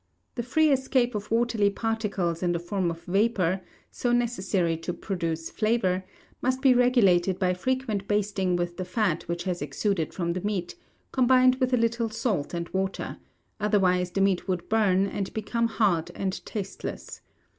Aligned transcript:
The 0.33 0.41
free 0.41 0.71
escape 0.71 1.13
of 1.13 1.29
watery 1.29 1.69
particles 1.69 2.41
in 2.41 2.53
the 2.53 2.59
form 2.59 2.89
of 2.89 3.03
vapour, 3.03 3.61
so 3.91 4.11
necessary 4.11 4.75
to 4.77 4.93
produce 4.93 5.51
flavour, 5.51 6.03
must 6.41 6.59
be 6.63 6.73
regulated 6.73 7.37
by 7.37 7.53
frequent 7.53 8.07
basting 8.07 8.55
with 8.55 8.77
the 8.77 8.83
fat 8.83 9.21
which 9.27 9.43
has 9.43 9.61
exuded 9.61 10.11
from 10.11 10.33
the 10.33 10.41
meat, 10.41 10.73
combined 11.11 11.57
with 11.59 11.71
a 11.71 11.77
little 11.77 12.09
salt 12.09 12.55
and 12.55 12.67
water 12.69 13.19
otherwise 13.59 14.09
the 14.09 14.21
meat 14.21 14.47
would 14.47 14.67
burn, 14.69 15.05
and 15.05 15.31
become 15.35 15.67
hard 15.67 16.09
and 16.15 16.43
tasteless. 16.47 17.21